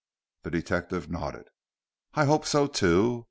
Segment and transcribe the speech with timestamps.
[0.41, 1.47] The detective nodded.
[2.15, 3.19] "I hope so too.